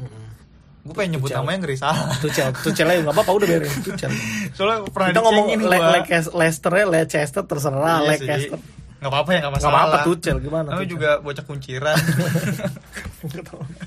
[0.83, 1.39] gue pengen nyebut Tuchel.
[1.39, 4.11] namanya ngeri salah Tuchel, Tuchel aja nggak apa-apa udah biarin Tuchel.
[4.51, 5.77] soalnya pernah Kita ngomong Le
[6.33, 8.07] Leicester ya, Leicester terserah, Iya.
[8.09, 8.59] Leicester.
[8.99, 10.87] nggak apa-apa ya nggak Nggak masalah apa-apa, Tuchel, gimana, Tuchel?
[10.89, 11.95] juga bocah kunciran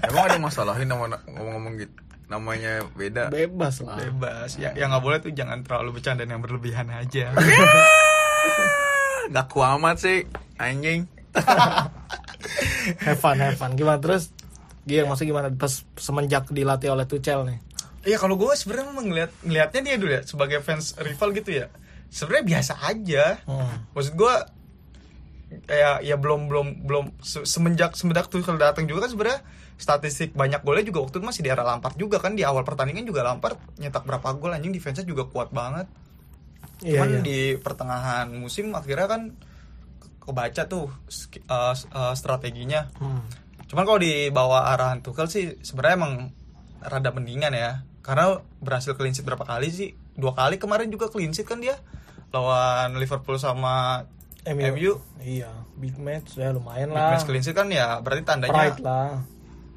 [0.03, 1.93] Emang ada masalahin nama ngomong-ngomong gitu.
[2.27, 3.29] Namanya beda.
[3.29, 3.97] Bebas lah.
[3.97, 7.31] bebas ya yang nggak boleh tuh jangan terlalu bercanda yang berlebihan aja
[9.29, 10.25] Gak kuamat sih
[10.57, 11.05] anjing.
[13.01, 13.75] Have fun, have fun.
[13.75, 14.31] Gimana terus?
[14.87, 17.59] Dia maksudnya gimana pas semenjak dilatih oleh Tuchel nih?
[18.03, 21.66] Iya kalau gue sebenarnya ngeliat ngelihatnya dia dulu ya sebagai fans rival gitu ya
[22.07, 23.83] sebenarnya biasa aja Hmm.
[23.90, 24.35] maksud gue
[25.64, 29.40] kayak ya belum belum belum se- semenjak semenjak kalau datang juga kan sebenarnya
[29.77, 33.03] statistik banyak golnya juga waktu itu masih di era Lampard juga kan di awal pertandingan
[33.05, 35.90] juga Lampard nyetak berapa gol anjing defense juga kuat banget
[36.79, 37.20] Iya, cuman iya.
[37.20, 39.22] di pertengahan musim akhirnya kan
[39.96, 40.87] ke- kebaca tuh
[41.44, 43.22] uh, uh, strateginya Hmm.
[43.67, 46.13] Cuman kalau di bawah arahan Tuchel sih sebenarnya emang
[46.79, 47.83] rada mendingan ya.
[48.01, 49.91] Karena berhasil clean sheet berapa kali sih?
[50.15, 51.75] Dua kali kemarin juga clean sheet kan dia
[52.31, 54.07] lawan Liverpool sama
[54.47, 55.03] MU.
[55.19, 57.11] Iya, big match ya lumayan Big lah.
[57.13, 59.11] match clean sheet kan ya berarti tandanya Pride lah.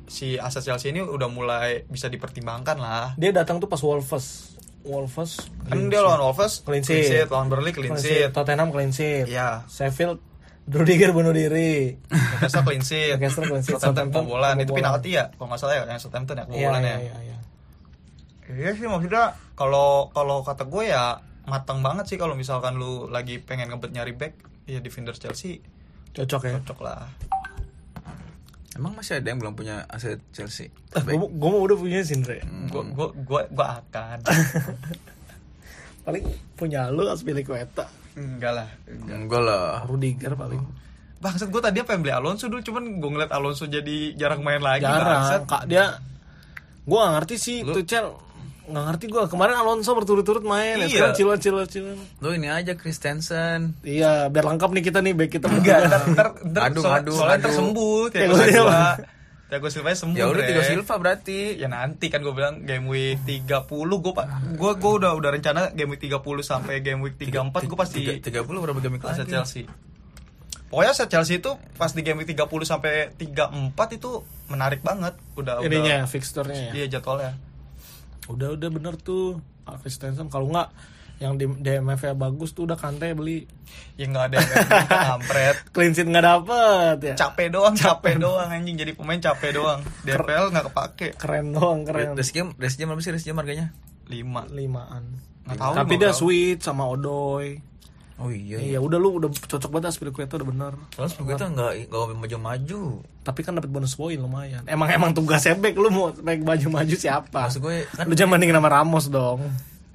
[0.06, 3.06] si aset Chelsea ini udah mulai bisa dipertimbangkan lah.
[3.15, 4.58] Dia datang tuh pas Wolves.
[4.80, 7.28] Wolves Kan dia lawan Wolves Clean sheet.
[7.28, 8.25] lawan Burnley clean clean sheet.
[8.25, 8.32] sheet.
[8.32, 9.25] Tottenham clean sheet.
[9.25, 9.65] Iya.
[9.65, 10.21] Sheffield
[10.69, 11.97] Rudiger bunuh diri.
[12.13, 13.17] Newcastle clean sheet.
[13.17, 13.82] Newcastle clean sheet.
[13.82, 14.55] Southampton kebobolan.
[14.62, 15.34] Itu penalti ya?
[15.34, 16.97] Kalau nggak salah ya, yang Southampton ya Iya, kebobolan iya, ya.
[17.01, 17.38] iya, iya.
[18.49, 23.38] Iya sih maksudnya kalau kalau kata gue ya matang banget sih kalau misalkan lu lagi
[23.38, 24.34] pengen ngebet nyari back
[24.65, 25.62] ya defender Chelsea
[26.13, 26.51] Cocok ya.
[26.58, 27.05] cocok lah.
[28.73, 30.73] Emang masih ada yang belum punya aset Chelsea?
[30.93, 32.41] Gue gue mau udah punya Sindre.
[32.69, 34.17] Gue gue gue gue akan.
[36.05, 37.86] Paling punya lu Aspilicueta.
[38.13, 38.67] Enggak lah.
[38.87, 39.83] Enggak lah.
[39.83, 40.61] Rudiger paling.
[41.17, 44.81] Bangsat gue tadi pengen beli Alonso dulu cuman gue ngeliat Alonso jadi jarang main lagi.
[44.81, 45.03] Jarang.
[45.03, 45.41] bangsat.
[45.45, 45.99] Kak dia
[46.81, 48.07] gue gak ngerti sih Tuchel
[48.65, 51.09] nggak ngerti gue kemarin Alonso berturut-turut main ya Iya.
[51.11, 53.73] sekarang cilon cilon Lu ini aja Christensen.
[53.81, 57.33] iya biar lengkap nih kita nih back kita Enggak, ntar, ntar, ntar Aduh, aduh, soalnya
[57.35, 57.41] aduh.
[57.41, 58.33] ntar sembuh Thiago
[59.49, 59.89] Thiago Silva.
[59.91, 60.45] Sembuh Ya udah.
[60.45, 61.57] Tigo Silva berarti.
[61.57, 65.73] ya nanti kan gue bilang game week 30 gue pak gue gue udah udah rencana
[65.73, 69.33] game week 30 sampai game week 34 gue pasti Tiga- 30 berapa game aset lagi?
[69.33, 69.63] Chelsea
[70.69, 75.59] pokoknya aset Chelsea itu pas di game week 30 sampai 34 itu menarik banget udah
[75.59, 77.33] ininya udah fixturnya ya iya jadwalnya
[78.27, 79.41] udah udah bener tuh
[79.81, 80.69] Christensen kalau nggak
[81.19, 83.43] yang di DMF nya bagus tuh udah kante beli.
[83.99, 84.49] Ya nggak ada yang
[85.19, 85.55] kampret.
[85.75, 87.15] Clean sheet nggak dapet ya.
[87.19, 88.47] Capek doang capek doang.
[88.47, 88.79] anjing.
[88.79, 89.84] Jadi pemain capek doang.
[90.08, 91.08] DPL nggak kepake.
[91.19, 92.15] Keren doang keren.
[92.15, 93.12] Rest game, game berapa sih?
[93.12, 93.75] Rest game harganya?
[94.10, 94.47] lima.
[94.47, 95.19] Limaan.
[95.45, 97.69] Nggak tahu tapi dia sweet sama Odoy
[98.19, 98.60] Oh iya.
[98.60, 100.73] iya udah lu udah cocok banget Aspilicueta udah bener.
[100.91, 102.99] Terus kita nggak nggak maju-maju.
[103.23, 104.67] tapi kan dapat bonus poin lumayan.
[104.67, 107.47] Emang emang tugasnya back lu mau back baju maju siapa?
[107.47, 109.39] Maksud gue kan lu jangan bandingin sama Ramos dong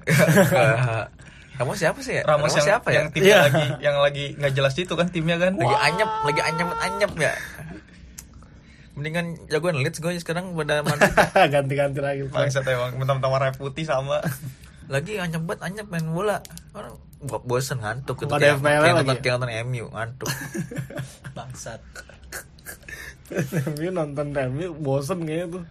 [1.57, 2.23] kamu siapa sih ya?
[2.23, 2.95] Ramos, yang, siapa ya?
[2.99, 3.39] yang timnya Iya.
[3.47, 7.33] lagi yang lagi nggak jelas itu kan timnya kan lagi anyep, lagi anyep anyep ya.
[8.95, 11.11] Mendingan jagoan Leeds gue sekarang pada Madrid.
[11.53, 14.19] ganti-ganti lagi bangsat emang mentang-mentang warna putih sama
[14.85, 16.39] lagi anyep banget anyep main bola.
[16.71, 18.29] Orang bo- bosen ngantuk gitu.
[18.29, 20.29] Nggak ada Kayak- FPL kayak nonton kayak nonton MU ngantuk.
[21.33, 21.81] bangsat
[23.25, 25.63] Review nonton review bosen kayaknya tuh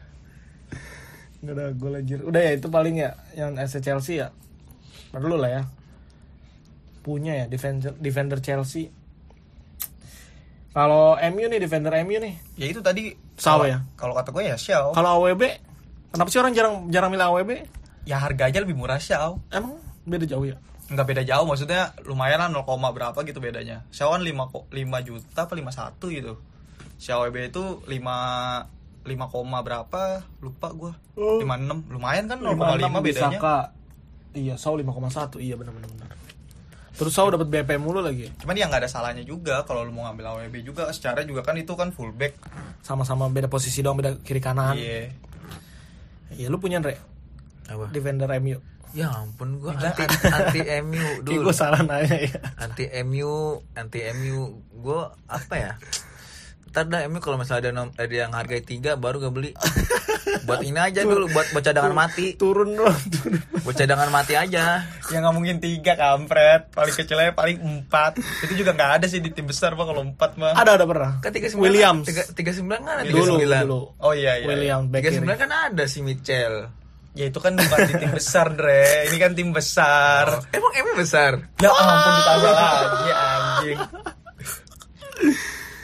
[1.45, 4.33] Gak ada gol aja Udah ya itu paling ya Yang SC Chelsea ya.
[5.13, 5.63] Perlu lah ya.
[7.05, 8.89] Punya ya defender, defender Chelsea.
[10.75, 12.35] Kalau MU nih defender MU nih.
[12.59, 13.87] Ya itu tadi Shaw ya?
[13.95, 14.91] kalau kata gue ya Xiao.
[14.91, 15.43] Kalau AWB
[16.15, 17.51] Kenapa sih orang jarang jarang milih AWB
[18.07, 19.39] ya harganya lebih murah Xiao.
[19.51, 19.79] Emang?
[20.07, 20.59] Beda jauh ya?
[20.91, 22.63] Nggak beda jauh maksudnya lumayan lah 0,
[22.95, 23.83] berapa gitu bedanya.
[23.91, 26.33] Xiao kan 5, ko- 5 juta apa 51 gitu.
[26.99, 28.74] Xiao WB itu 5
[29.05, 30.03] 5 koma berapa
[30.39, 31.39] lupa gue Oh.
[31.39, 33.57] 56 lumayan kan 0,5 56 bedanya Bisaka.
[34.33, 36.09] Iya Sau 5,1 Iya bener-bener bener.
[36.91, 40.05] Terus Sau dapat BP mulu lagi cuman ya nggak ada salahnya juga kalau lu mau
[40.05, 42.35] ngambil AWB juga secara juga kan itu kan fullback
[42.81, 45.13] Sama-sama beda posisi doang Beda kiri kanan iya
[46.31, 46.99] Iya lu punya Andre
[47.67, 47.91] Apa?
[47.91, 48.59] Defender MU
[48.91, 51.51] Ya ampun gue anti anti MU dulu.
[51.51, 53.35] gue salah nanya ya Anti MU,
[53.73, 54.55] anti MU.
[54.73, 55.73] Gue apa ya?
[56.75, 59.51] Ntar dah MU kalau misalnya ada, nom- ada yang harga tiga baru gue beli.
[60.43, 62.35] buat ini aja dulu, buat buat cadangan mati.
[62.35, 63.39] Turun dong turun.
[63.63, 64.83] Buat cadangan mati aja.
[64.83, 69.31] ya nggak mungkin tiga kampret paling kecilnya paling empat itu juga nggak ada sih di
[69.31, 72.51] tim besar mah kalau empat mah Ada ada pernah Kan tiga sembilan Williams tiga, tiga
[72.51, 73.63] sembilan kan ada tiga Dulu sembilan.
[73.63, 76.55] dulu oh iya iya William back Tiga sembilan kan ada si Mitchell.
[77.13, 81.33] ya itu kan bukan di tim besar Dre ini kan tim besar Emang MU besar?
[81.55, 83.79] ya ampun ditambah lagi anjing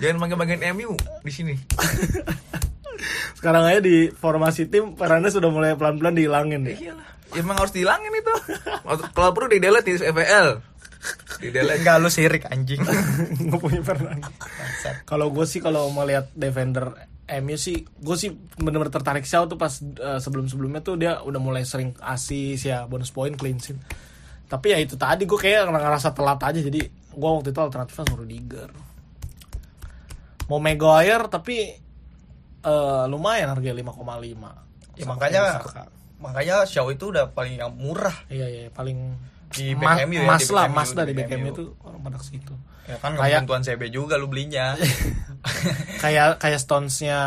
[0.01, 1.55] Jangan manggil-manggil MU di sini.
[3.41, 7.09] Sekarang aja di formasi tim perannya sudah mulai pelan-pelan dihilangin deh Iyalah.
[7.33, 8.35] Ya, emang harus dihilangin itu.
[9.17, 10.49] Kalau perlu di delete di FPL.
[11.41, 11.81] Di delete.
[11.81, 12.85] enggak lu sirik anjing
[13.49, 14.21] Nggak punya peran
[15.09, 16.93] Kalau gue sih kalau mau lihat defender
[17.41, 21.63] MU sih gue sih bener-bener tertarik Shaw tuh pas eh, sebelum-sebelumnya tuh dia udah mulai
[21.65, 23.79] sering asis ya bonus point clean sheet
[24.51, 28.19] tapi ya itu tadi gue kayak ngerasa telat aja jadi gue waktu itu alternatifnya sama
[28.19, 28.71] Rudiger
[30.51, 31.57] mau Maguire tapi
[32.61, 35.83] eh, lumayan harga 5,5 ya makanya kayak Saka.
[36.19, 39.15] makanya Xiao itu udah paling yang murah iya iya paling
[39.51, 42.55] Di MU ya, mas di lah mas dari di tuh orang pada situ
[42.87, 44.75] ya kan Kayak- nggak tuan CB juga lu belinya
[46.03, 47.19] kayak kayak Stones-nya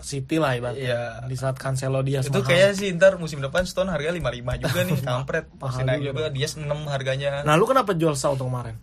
[0.00, 0.82] City lah ibaratnya.
[0.84, 1.02] Iya.
[1.24, 4.20] Di saat Cancelo dia itu kayaknya sih ntar musim depan Stone harga 55
[4.60, 8.46] juga nih kampret pasti naik juga, dia 6 harganya Nah, lu kenapa jual Shaw tuh
[8.46, 8.76] kemarin?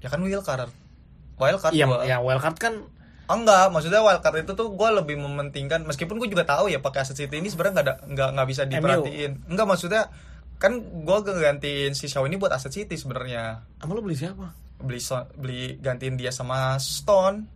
[0.00, 0.68] ya kan wildcard
[1.34, 2.04] wildcard Iya, gua.
[2.04, 2.74] ya wildcard kan
[3.24, 7.02] Oh, enggak, maksudnya wildcard itu tuh gue lebih mementingkan meskipun gue juga tahu ya pakai
[7.02, 9.32] aset City ini sebenarnya nggak ada nggak nggak bisa diperhatiin.
[9.48, 10.02] Enggak maksudnya
[10.54, 13.64] kan gue gantiin si Shaw ini buat aset City sebenarnya.
[13.80, 14.52] emang lu beli siapa?
[14.76, 17.48] Beli so- beli gantiin dia sama Stone.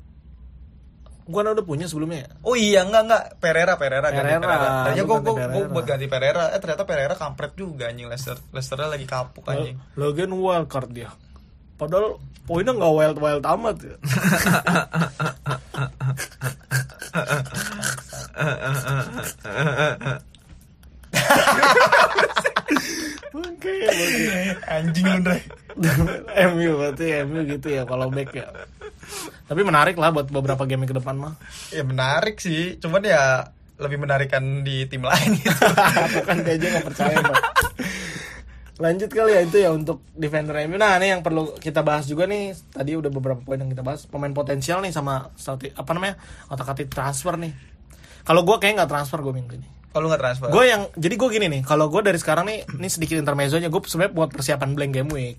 [1.29, 2.31] Bukan udah punya sebelumnya ya?
[2.41, 4.69] Oh iya enggak enggak Pereira Pereira ganti Pereira, Pereira.
[4.89, 5.69] Tadinya gue gue Pereira.
[5.69, 9.77] buat ganti Pereira eh ternyata Pereira kampret juga anjing Leicester Leicesternya lagi kapuk anjing.
[10.01, 11.13] Lagian wild card dia.
[11.79, 13.97] Padahal poinnya nggak wild wild amat ya.
[23.39, 23.75] Oke.
[24.67, 25.39] Anjing lu Ndre.
[26.51, 28.51] MU berarti MU gitu ya kalau back ya.
[29.49, 31.35] Tapi menarik lah buat beberapa game ke depan mah.
[31.73, 35.55] Ya menarik sih, cuman ya lebih menarikan di tim lain gitu.
[36.21, 37.17] Bukan dia aja nggak percaya.
[38.79, 40.79] Lanjut kali ya itu ya untuk defender MU.
[40.79, 42.55] Nah ini yang perlu kita bahas juga nih.
[42.55, 44.07] Tadi udah beberapa poin yang kita bahas.
[44.07, 46.15] Pemain potensial nih sama apa namanya
[46.47, 47.51] otak atik transfer nih.
[48.23, 49.69] Kalau gue kayak nggak transfer gue minggu ini.
[49.91, 50.47] Kalau nggak transfer.
[50.55, 51.63] Gue yang jadi gue gini nih.
[51.67, 53.67] Kalau gue dari sekarang nih, ini sedikit intermezzo nya.
[53.67, 55.37] Gue sebenarnya buat persiapan blank game week.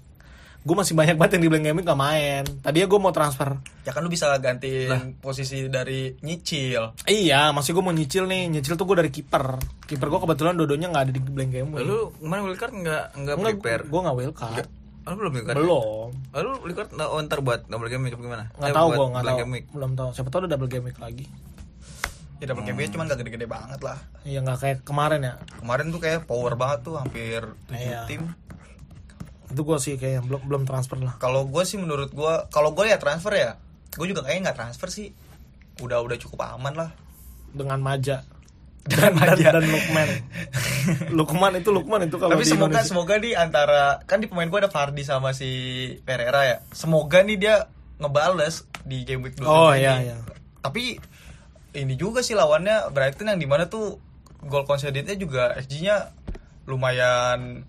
[0.60, 2.44] Gue masih banyak banget yang di blank game week gak main.
[2.60, 3.50] Tadinya gue mau transfer.
[3.82, 7.00] Ya kan lu bisa gantiin posisi dari nyicil.
[7.06, 8.52] Iya, masih gue mau nyicil nih.
[8.52, 9.56] Nyicil tuh gue dari kiper.
[9.82, 11.70] Kiper gue kebetulan dodonya nggak ada di blank game.
[11.76, 13.84] Lu kemarin wildcard nggak nggak Enggak, prepare?
[13.84, 14.68] gue nggak wildcard.
[15.00, 15.58] Oh, lu belum wildcard?
[15.58, 16.08] Belum.
[16.30, 18.44] Oh, lu wildcard nggak oh, ntar buat double game week apa gimana?
[18.54, 19.38] Nggak Eh, tahu gue nggak tahu.
[19.40, 19.66] game week.
[19.72, 20.10] Belum tahu.
[20.12, 21.26] Siapa tahu udah double game week lagi.
[22.38, 24.00] Ya double game week cuman gak gede-gede banget lah.
[24.24, 25.34] Iya nggak kayak kemarin ya.
[25.56, 28.00] Kemarin tuh kayak power banget tuh hampir 7 Iya.
[28.06, 28.24] tim.
[29.50, 31.18] Itu gue sih kayak belum belum transfer lah.
[31.18, 33.58] Kalau gue sih menurut gue, kalau gue ya transfer ya,
[33.92, 35.10] gue juga kayaknya nggak transfer sih.
[35.80, 36.90] Udah udah cukup aman lah.
[37.50, 38.22] Dengan Maja.
[38.80, 39.48] Dengan dan, Maja.
[39.54, 40.10] dan Lukman.
[41.12, 42.88] Lukman itu Lukman itu kalau Tapi di semoga Indonesia.
[42.88, 45.50] semoga di antara kan di pemain gue ada Fardi sama si
[46.02, 46.58] Pereira ya.
[46.72, 47.56] Semoga nih dia
[47.98, 49.82] ngebales di game week 27 Oh ini.
[49.84, 50.16] iya iya.
[50.60, 50.96] Tapi
[51.76, 54.00] ini juga sih lawannya Brighton yang di mana tuh
[54.42, 56.16] gol concedednya juga XG-nya
[56.66, 57.66] lumayan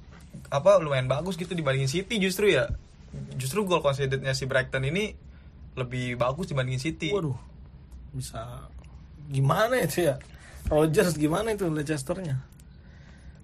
[0.51, 2.69] apa lumayan bagus gitu dibandingin City justru ya.
[3.35, 5.15] Justru gol concedednya si Brighton ini
[5.75, 7.15] lebih bagus dibandingin City.
[7.15, 7.39] Waduh.
[8.11, 8.67] Bisa
[9.31, 10.19] gimana itu ya?
[10.67, 12.43] Rogers gimana itu Leicesternya?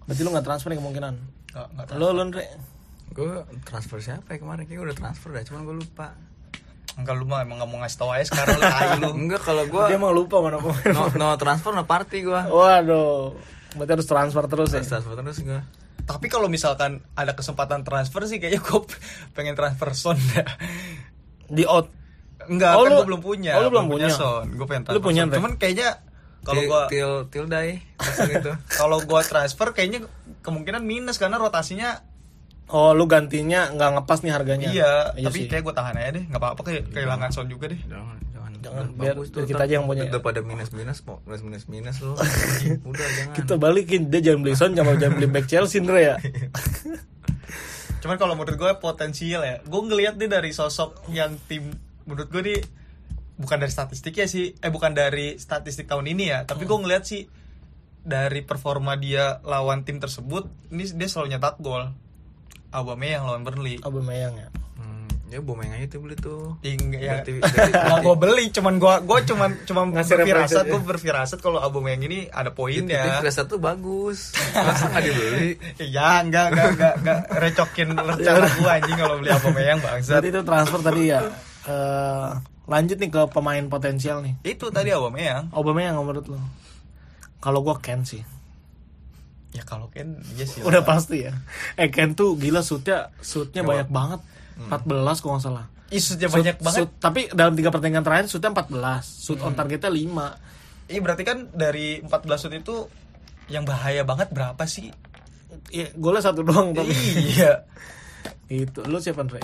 [0.05, 1.15] Berarti lu nggak transfer nih kemungkinan.
[1.51, 1.97] Nggak- nggak tahu.
[1.97, 2.45] Lo lo Andre?
[3.11, 4.67] Gue transfer siapa ya kemarin?
[4.67, 6.13] Kayaknya udah transfer dah, cuman gue lupa.
[6.97, 9.11] Enggak lu mah emang gak mau ngasih tau aja sekarang lu tai lu.
[9.25, 10.91] Enggak kalau gue Dia emang lupa mana pemain.
[10.93, 12.41] no, no transfer no party gue.
[12.49, 13.37] Waduh.
[13.77, 14.81] Berarti harus transfer terus ya.
[14.83, 15.61] Transfer terus gue.
[16.07, 18.79] Tapi kalau misalkan ada kesempatan transfer sih kayaknya gue
[19.35, 20.47] pengen transfer Son dah.
[21.45, 21.91] Di out.
[22.47, 23.53] Enggak, Oh, kan lu- gue belum punya.
[23.53, 24.07] oh, lu belum punya?
[24.09, 24.47] Son.
[24.49, 25.35] Gue pengen Lu transfer punya, Son.
[25.35, 25.89] Cuman kayaknya
[26.41, 28.53] kalau gua til til dai langsung gitu.
[28.71, 30.07] kalau gua transfer kayaknya
[30.41, 32.07] kemungkinan minus karena rotasinya
[32.67, 34.69] Oh, lu gantinya nggak ngepas nih harganya.
[34.69, 35.47] iya, tapi sih.
[35.47, 37.79] kayak gua tahan aja deh, nggak apa-apa kayak kehilangan Son juga deh.
[37.81, 38.15] Jangan,
[38.63, 38.87] jangan.
[38.91, 40.13] Udah biar- bagus tuh, kita aja yang punya ya.
[40.17, 42.15] Daripada minus minus, mau minus minus minus lu.
[42.91, 43.35] Udah jangan.
[43.35, 46.17] Kita balikin dia jangan beli Son, jangan jangan beli back Chelsea Ndre ya.
[48.05, 49.59] Cuman kalau menurut gue potensial ya.
[49.67, 51.75] Gue ngelihat nih dari sosok yang tim
[52.07, 52.61] menurut gue nih
[53.37, 57.05] bukan dari statistik ya sih, eh bukan dari statistik tahun ini ya, tapi gue ngelihat
[57.05, 57.29] sih
[58.01, 61.93] dari performa dia lawan tim tersebut, ini dia selalu nyetak gol.
[62.73, 63.77] Aubameyang lawan Burnley.
[63.83, 64.49] Aubameyang ya.
[64.79, 64.96] Hmm,
[65.27, 66.55] ya bomeng aja tuh beli tuh.
[66.63, 70.71] Ing, ya, Berarti- berarti- nggak gue beli, cuman gue gue cuman cuman Ngasih berfirasat, ya.
[70.71, 73.19] gue berfirasat kalau Aubameyang ini ada Itu poinnya.
[73.19, 74.31] Kresta tuh bagus.
[74.55, 75.51] Masa nggak dibeli?
[75.83, 80.11] Ya enggak enggak enggak enggak recokin rencana gue anjing kalau beli Aubameyang bangsat.
[80.15, 81.21] Berarti itu transfer tadi ya.
[81.67, 82.29] Eh,
[82.67, 84.35] lanjut nih ke pemain potensial nih.
[84.43, 85.51] Itu tadi Aubameyang.
[85.51, 86.39] Aubameyang menurut lo?
[87.37, 88.23] Kalau gua Ken sih.
[89.51, 90.63] Ya kalau Ken iya sih.
[90.63, 91.35] Udah pasti ya.
[91.75, 94.21] Eh Ken tuh gila shootnya shootnya banyak banget.
[94.59, 95.67] 14 kalau nggak salah.
[95.87, 96.79] Isunya Shoot- banyak banget.
[96.83, 99.05] shoot- tapi dalam tiga pertandingan terakhir shootnya 14.
[99.23, 100.35] Shoot on targetnya 5.
[100.87, 102.75] Iya berarti kan dari 14 shoot itu
[103.47, 104.91] yang bahaya banget berapa sih?
[105.69, 106.91] Iya, golnya satu doang tapi.
[107.31, 107.63] iya.
[108.47, 108.83] Itu.
[108.83, 109.43] Lu siapa Andre?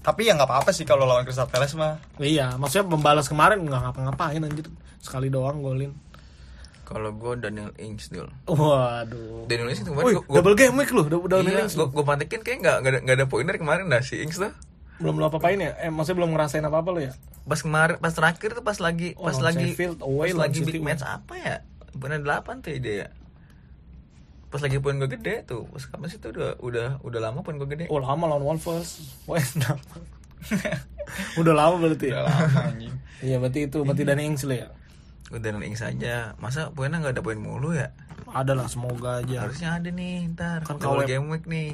[0.00, 1.96] Tapi ya nggak apa-apa sih kalau lawan Crystal Palace mah.
[2.16, 4.68] Iya, maksudnya membalas kemarin nggak ngapa-ngapain anjir.
[5.00, 5.92] Sekali doang golin.
[6.94, 8.30] Kalau gue Daniel Ings dulu.
[8.46, 9.50] Waduh.
[9.50, 12.46] Daniel Ings itu Wih, kemarin gue double game week lu, double Iya, innings gue pantekin
[12.46, 14.54] kayak nggak nggak ada nggak ada poin dari kemarin dah si Ings tuh.
[15.02, 15.74] Belum lo apa-apain ya?
[15.82, 17.12] Eh, maksudnya belum ngerasain apa-apa lu ya?
[17.50, 20.78] Pas kemarin pas terakhir tuh pas lagi Oh, pas lagi Sheffield, away, pas lagi big
[20.86, 21.56] match apa ya?
[21.98, 23.08] Benar 8 tuh ide ya.
[24.54, 25.66] Pas lagi poin gue gede tuh.
[25.66, 27.90] Pas kapan sih tuh udah udah udah lama poin gue gede.
[27.90, 29.02] Oh, lama lawan Wolves.
[29.66, 29.78] Ham.
[31.40, 32.22] Udah lama berarti ya?
[32.22, 32.94] Udah lama anjing.
[33.24, 34.68] Iya, berarti itu berarti Danny Ings lu ya?
[35.26, 36.36] Gue Daniel Ings aja.
[36.36, 37.90] Masa poinnya nggak ada poin mulu ya?
[38.28, 39.46] Ada lah, semoga aja.
[39.46, 40.62] Harusnya ada nih ntar.
[40.62, 41.72] Kan Kan kalau game week nih.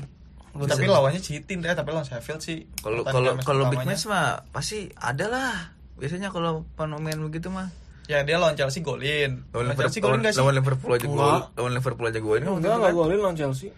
[0.50, 2.66] tapi lawannya City ya, tapi lawan Sheffield sih.
[2.78, 5.54] Kalau kalau kalau big match mah pasti ada lah.
[5.94, 7.70] Biasanya kalau pemain begitu mah.
[8.10, 9.46] Ya dia lawan Chelsea golin.
[9.54, 10.40] Lawan Chelsea Liverpool, golin gak sih?
[10.42, 11.38] lawan Liverpool aja gol.
[11.54, 12.42] Lawan Liverpool aja golin.
[12.42, 13.70] Enggak, enggak golin lawan Chelsea.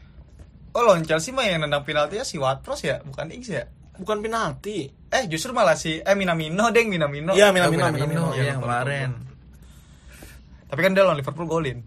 [0.72, 3.68] Oh lawan Chelsea mah yang nendang penaltinya si Watpros ya, bukan Ings ya?
[3.92, 4.88] Bukan penalti.
[4.88, 7.36] Eh justru malah si eh Minamino deng Minamino.
[7.36, 8.24] Iya, Oh, Minamino, Minamino, Minamino.
[8.32, 9.10] iya, yang lupa, kemarin.
[10.72, 11.84] Tapi kan dia lawan Liverpool golin.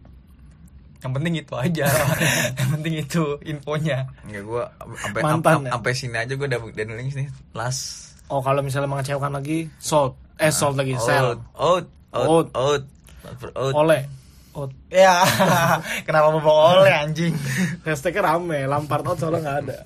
[1.02, 1.86] Yang penting itu aja.
[2.62, 4.06] yang penting itu infonya.
[4.22, 4.64] Enggak gua
[5.02, 5.72] sampai Mantan, ya?
[5.74, 7.28] sampai sini aja gua udah Daniel Lings nih.
[7.52, 8.14] Last.
[8.30, 10.18] Oh, kalau misalnya mengecewakan lagi, Salt.
[10.38, 11.34] Eh, Salt lagi, Sel.
[11.34, 12.48] Out, out, Out.
[12.54, 12.84] out,
[13.26, 13.74] out, out.
[13.74, 14.06] Oleh.
[14.56, 15.20] Oh, Ya,
[16.08, 17.36] kenapa bawa oleh anjing?
[17.84, 19.78] hashtagnya rame, Lampard out soalnya nggak ada.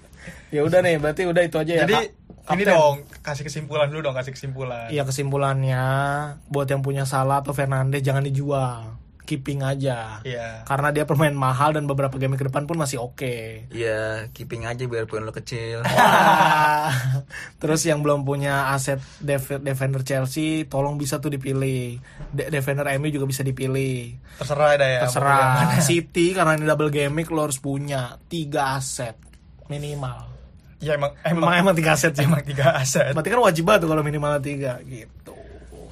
[0.54, 1.82] Ya udah nih, berarti udah itu aja ya.
[1.88, 2.12] Jadi Kak-
[2.56, 4.90] ini dong, kasih kesimpulan dulu dong, kasih kesimpulan.
[4.90, 5.84] Iya kesimpulannya
[6.50, 8.98] buat yang punya salah atau Fernandes jangan dijual,
[9.30, 10.26] keeping aja.
[10.26, 10.66] Iya.
[10.66, 13.70] Karena dia pemain mahal dan beberapa game ke depan pun masih oke.
[13.70, 15.86] Iya, keeping aja biar poin lo kecil.
[17.62, 22.02] Terus yang belum punya aset def- defender Chelsea, tolong bisa tuh dipilih.
[22.34, 24.18] De- defender MU juga bisa dipilih.
[24.42, 25.00] Terserah dah ya.
[25.06, 25.78] Terserah.
[25.86, 29.14] City karena ini double game lo harus punya tiga aset
[29.70, 30.39] minimal.
[30.80, 32.24] Ya emang Emang emang tiga aset sih.
[32.24, 33.12] emang tiga aset.
[33.12, 35.36] Berarti kan wajib banget tuh kalau minimal tiga gitu.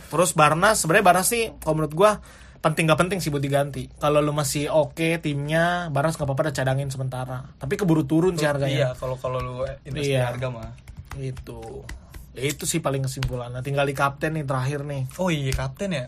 [0.08, 2.12] Terus Barnas sebenarnya Barnas sih kalau menurut gua
[2.58, 3.92] penting gak penting sih buat diganti.
[3.96, 7.44] Kalau lu masih oke timnya, Barnas nggak apa-apa cadangin sementara.
[7.56, 8.88] Tapi keburu turun sih Iya, harganya.
[8.96, 10.24] kalau kalau lu investasi Iya.
[10.26, 10.72] harga mah.
[11.16, 11.84] Itu.
[12.32, 13.50] Ya itu sih paling kesimpulan.
[13.50, 15.10] Nah, tinggal di kapten nih terakhir nih.
[15.18, 16.06] Oh iya kapten ya.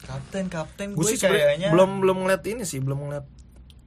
[0.00, 3.26] Kapten kapten Gue sih kayaknya belum belum ngeliat ini sih, belum ngeliat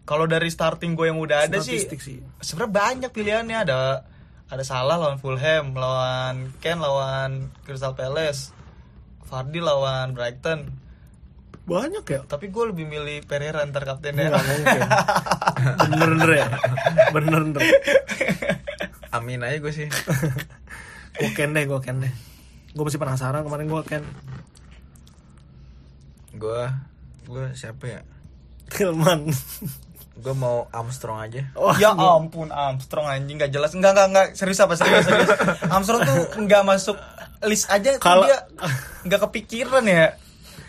[0.06, 2.22] kalau dari starting gue yang udah ada sih sih.
[2.40, 4.06] sebenarnya banyak pilihannya ada
[4.46, 8.54] ada Salah lawan Fulham lawan Ken lawan Crystal Palace
[9.26, 10.70] Fardi lawan Brighton
[11.66, 12.22] Banyak ya?
[12.30, 14.82] tapi gue lebih milih Pereira antar kaptennya Nggak mungkin.
[15.90, 16.48] bener bener ya.
[17.10, 17.62] Bener bener.
[19.10, 19.90] Amin aja gue sih.
[21.18, 22.12] Gue ken deh, gue ken deh.
[22.76, 24.04] Gue masih penasaran kemarin gue ken.
[26.36, 26.68] Gue,
[27.24, 28.02] gue siapa ya?
[28.68, 29.32] Kilman.
[30.16, 31.44] Gue mau Armstrong aja.
[31.54, 33.76] Wah, ya ampun Armstrong anjing nggak jelas.
[33.76, 35.30] Enggak enggak enggak serius apa serius serius?
[35.68, 36.98] Armstrong tuh nggak masuk
[37.44, 38.40] list aja tuh Kalau- dia
[39.04, 40.16] nggak kepikiran ya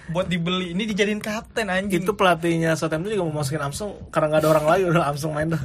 [0.06, 0.74] buat dibeli.
[0.74, 2.02] Ini dijadiin kapten anjing.
[2.02, 5.48] Itu pelatihnya Southampton juga mau masukin Armstrong karena nggak ada orang lagi udah Armstrong main
[5.54, 5.62] dah.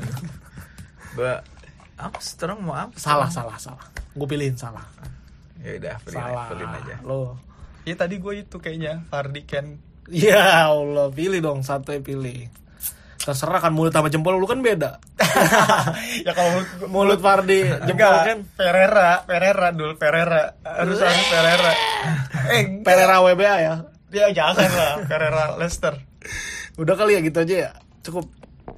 [1.14, 1.34] Gue
[1.98, 2.94] Armstrong mau apa?
[2.98, 3.86] salah salah salah.
[4.14, 4.86] Gue pilihin salah.
[5.62, 6.96] Ya udah, pilih, salah pilih aja.
[7.06, 7.38] lo.
[7.86, 9.78] Ya tadi gue itu kayaknya Fardi Ken
[10.10, 12.50] ya Allah pilih dong satu pilih
[13.22, 14.98] terserah kan mulut sama jempol lu kan beda
[16.26, 20.58] ya kalau mulut Fardi jempol kan Pereira, Pereira dulu, Pereira.
[20.66, 21.74] Harus harus Pereira.
[22.58, 22.64] Eh.
[22.82, 23.76] Pereira WBA ya
[24.12, 25.94] Dia jangan lah, Pereira Leicester.
[26.76, 28.26] udah kali ya gitu aja ya cukup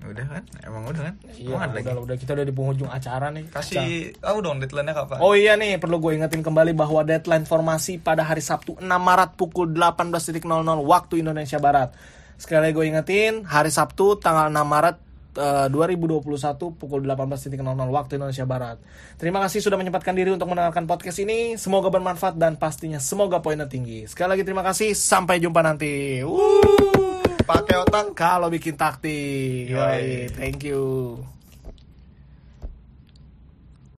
[0.03, 0.43] Udah kan?
[0.67, 1.15] Emang udah kan?
[1.39, 1.87] iya udah, lagi?
[1.95, 5.17] udah kita udah di penghujung acara nih Kasih tahu dong deadline-nya kapan?
[5.23, 9.39] Oh iya nih, perlu gue ingetin kembali bahwa deadline formasi pada hari Sabtu 6 Maret
[9.39, 10.43] pukul 18.00
[10.83, 11.95] waktu Indonesia Barat.
[12.35, 14.97] Sekali lagi gue ingetin, hari Sabtu tanggal 6 Maret
[15.35, 16.23] eh, 2021
[16.75, 17.55] pukul 18.00
[17.89, 18.77] waktu Indonesia Barat.
[19.15, 21.55] Terima kasih sudah menyempatkan diri untuk mendengarkan podcast ini.
[21.55, 24.05] Semoga bermanfaat dan pastinya semoga poinnya tinggi.
[24.05, 26.19] Sekali lagi terima kasih, sampai jumpa nanti.
[26.23, 28.15] Wuh, Pakai otak.
[28.15, 29.67] kalau bikin taktik.
[29.67, 31.19] Yoi, thank you.